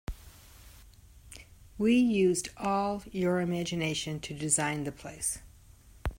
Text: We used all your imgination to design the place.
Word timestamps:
We 1.77 1.93
used 1.95 2.49
all 2.57 3.03
your 3.11 3.39
imgination 3.39 4.19
to 4.21 4.33
design 4.33 4.83
the 4.83 4.91
place. 4.91 5.37